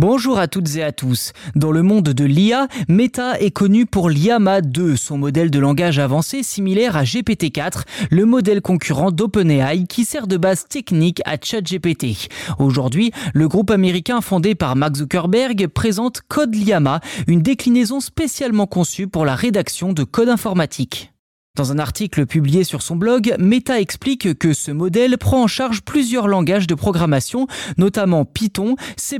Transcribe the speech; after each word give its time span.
Bonjour 0.00 0.38
à 0.38 0.46
toutes 0.46 0.76
et 0.76 0.84
à 0.84 0.92
tous. 0.92 1.32
Dans 1.56 1.72
le 1.72 1.82
monde 1.82 2.10
de 2.10 2.24
l'IA, 2.24 2.68
Meta 2.86 3.36
est 3.40 3.50
connu 3.50 3.84
pour 3.84 4.10
l'IAMA 4.10 4.60
2, 4.60 4.94
son 4.94 5.18
modèle 5.18 5.50
de 5.50 5.58
langage 5.58 5.98
avancé 5.98 6.44
similaire 6.44 6.96
à 6.96 7.02
GPT-4, 7.02 7.82
le 8.12 8.24
modèle 8.24 8.62
concurrent 8.62 9.10
d'OpenAI 9.10 9.86
qui 9.88 10.04
sert 10.04 10.28
de 10.28 10.36
base 10.36 10.68
technique 10.68 11.20
à 11.24 11.34
ChatGPT. 11.42 12.28
Aujourd'hui, 12.60 13.10
le 13.34 13.48
groupe 13.48 13.72
américain 13.72 14.20
fondé 14.20 14.54
par 14.54 14.76
Mark 14.76 14.94
Zuckerberg 14.94 15.66
présente 15.66 16.20
Code 16.28 16.54
Llama, 16.54 17.00
une 17.26 17.42
déclinaison 17.42 17.98
spécialement 17.98 18.68
conçue 18.68 19.08
pour 19.08 19.24
la 19.24 19.34
rédaction 19.34 19.92
de 19.92 20.04
code 20.04 20.28
informatique. 20.28 21.10
Dans 21.58 21.72
un 21.72 21.80
article 21.80 22.24
publié 22.24 22.62
sur 22.62 22.82
son 22.82 22.94
blog, 22.94 23.34
Meta 23.40 23.80
explique 23.80 24.38
que 24.38 24.52
ce 24.52 24.70
modèle 24.70 25.18
prend 25.18 25.42
en 25.42 25.46
charge 25.48 25.82
plusieurs 25.82 26.28
langages 26.28 26.68
de 26.68 26.76
programmation, 26.76 27.48
notamment 27.78 28.24
Python, 28.24 28.76
C++, 28.96 29.18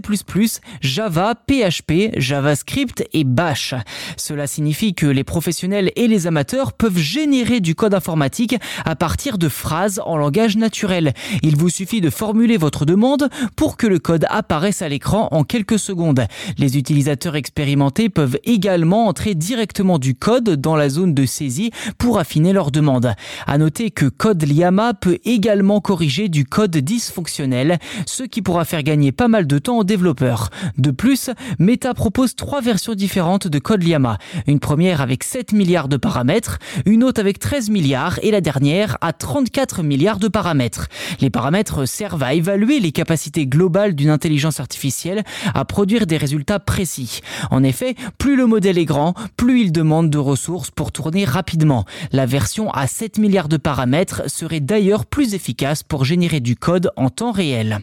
Java, 0.80 1.34
PHP, 1.34 2.16
JavaScript 2.16 3.04
et 3.12 3.24
Bash. 3.24 3.74
Cela 4.16 4.46
signifie 4.46 4.94
que 4.94 5.06
les 5.06 5.24
professionnels 5.24 5.90
et 5.96 6.06
les 6.06 6.28
amateurs 6.28 6.74
peuvent 6.74 6.96
générer 6.96 7.58
du 7.58 7.74
code 7.74 7.92
informatique 7.92 8.54
à 8.84 8.94
partir 8.94 9.36
de 9.36 9.48
phrases 9.48 10.00
en 10.06 10.16
langage 10.16 10.56
naturel. 10.56 11.14
Il 11.42 11.56
vous 11.56 11.70
suffit 11.70 12.00
de 12.00 12.08
formuler 12.08 12.56
votre 12.56 12.84
demande 12.84 13.30
pour 13.56 13.76
que 13.76 13.88
le 13.88 13.98
code 13.98 14.26
apparaisse 14.30 14.80
à 14.80 14.88
l'écran 14.88 15.26
en 15.32 15.42
quelques 15.42 15.80
secondes. 15.80 16.24
Les 16.56 16.78
utilisateurs 16.78 17.34
expérimentés 17.34 18.10
peuvent 18.10 18.38
également 18.44 19.08
entrer 19.08 19.34
directement 19.34 19.98
du 19.98 20.14
code 20.14 20.50
dans 20.50 20.76
la 20.76 20.88
zone 20.88 21.14
de 21.14 21.26
saisie 21.26 21.72
pour 21.98 22.20
affiner 22.28 22.52
leur 22.52 22.70
demande. 22.70 23.14
À 23.46 23.56
noter 23.56 23.90
que 23.90 24.04
Code 24.04 24.42
Llama 24.42 24.92
peut 24.92 25.18
également 25.24 25.80
corriger 25.80 26.28
du 26.28 26.44
code 26.44 26.76
dysfonctionnel, 26.76 27.78
ce 28.04 28.22
qui 28.22 28.42
pourra 28.42 28.66
faire 28.66 28.82
gagner 28.82 29.12
pas 29.12 29.28
mal 29.28 29.46
de 29.46 29.58
temps 29.58 29.78
aux 29.78 29.84
développeurs. 29.84 30.50
De 30.76 30.90
plus, 30.90 31.30
Meta 31.58 31.94
propose 31.94 32.36
trois 32.36 32.60
versions 32.60 32.94
différentes 32.94 33.48
de 33.48 33.58
Code 33.58 33.82
Llama. 33.82 34.18
Une 34.46 34.60
première 34.60 35.00
avec 35.00 35.24
7 35.24 35.54
milliards 35.54 35.88
de 35.88 35.96
paramètres, 35.96 36.58
une 36.84 37.02
autre 37.02 37.18
avec 37.18 37.38
13 37.38 37.70
milliards 37.70 38.18
et 38.22 38.30
la 38.30 38.42
dernière 38.42 38.98
à 39.00 39.14
34 39.14 39.82
milliards 39.82 40.18
de 40.18 40.28
paramètres. 40.28 40.88
Les 41.22 41.30
paramètres 41.30 41.86
servent 41.86 42.22
à 42.22 42.34
évaluer 42.34 42.78
les 42.78 42.92
capacités 42.92 43.46
globales 43.46 43.94
d'une 43.94 44.10
intelligence 44.10 44.60
artificielle 44.60 45.24
à 45.54 45.64
produire 45.64 46.06
des 46.06 46.18
résultats 46.18 46.60
précis. 46.60 47.20
En 47.50 47.62
effet, 47.62 47.94
plus 48.18 48.36
le 48.36 48.44
modèle 48.44 48.76
est 48.76 48.84
grand, 48.84 49.14
plus 49.38 49.62
il 49.62 49.72
demande 49.72 50.10
de 50.10 50.18
ressources 50.18 50.70
pour 50.70 50.92
tourner 50.92 51.24
rapidement. 51.24 51.86
La 52.18 52.26
version 52.26 52.68
à 52.72 52.88
7 52.88 53.18
milliards 53.18 53.48
de 53.48 53.56
paramètres 53.56 54.28
serait 54.28 54.58
d'ailleurs 54.58 55.06
plus 55.06 55.34
efficace 55.34 55.84
pour 55.84 56.04
générer 56.04 56.40
du 56.40 56.56
code 56.56 56.90
en 56.96 57.10
temps 57.10 57.30
réel. 57.30 57.78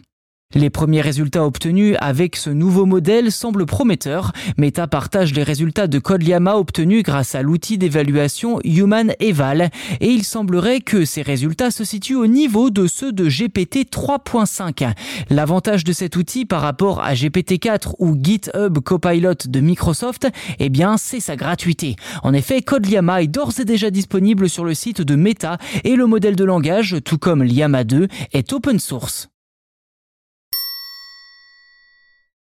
Les 0.56 0.70
premiers 0.70 1.02
résultats 1.02 1.44
obtenus 1.44 1.96
avec 2.00 2.34
ce 2.34 2.48
nouveau 2.48 2.86
modèle 2.86 3.30
semblent 3.30 3.66
prometteurs. 3.66 4.32
Meta 4.56 4.86
partage 4.86 5.34
les 5.34 5.42
résultats 5.42 5.86
de 5.86 5.98
Code 5.98 6.22
Llama 6.22 6.56
obtenus 6.56 7.02
grâce 7.02 7.34
à 7.34 7.42
l'outil 7.42 7.76
d'évaluation 7.76 8.58
Human 8.64 9.12
Eval 9.20 9.68
et 10.00 10.08
il 10.08 10.24
semblerait 10.24 10.80
que 10.80 11.04
ces 11.04 11.20
résultats 11.20 11.70
se 11.70 11.84
situent 11.84 12.16
au 12.16 12.26
niveau 12.26 12.70
de 12.70 12.86
ceux 12.86 13.12
de 13.12 13.28
GPT 13.28 13.90
3.5. 13.92 14.94
L'avantage 15.28 15.84
de 15.84 15.92
cet 15.92 16.16
outil 16.16 16.46
par 16.46 16.62
rapport 16.62 17.02
à 17.02 17.12
GPT-4 17.12 17.92
ou 17.98 18.16
GitHub 18.18 18.78
Copilot 18.78 19.34
de 19.46 19.60
Microsoft, 19.60 20.26
eh 20.58 20.70
bien, 20.70 20.96
c'est 20.96 21.20
sa 21.20 21.36
gratuité. 21.36 21.96
En 22.22 22.32
effet, 22.32 22.62
Code 22.62 22.86
Llama 22.86 23.20
est 23.20 23.26
d'ores 23.26 23.60
et 23.60 23.66
déjà 23.66 23.90
disponible 23.90 24.48
sur 24.48 24.64
le 24.64 24.72
site 24.72 25.02
de 25.02 25.16
Meta 25.16 25.58
et 25.84 25.96
le 25.96 26.06
modèle 26.06 26.34
de 26.34 26.44
langage, 26.44 26.96
tout 27.04 27.18
comme 27.18 27.44
Llama 27.44 27.84
2, 27.84 28.08
est 28.32 28.54
open 28.54 28.78
source. 28.78 29.28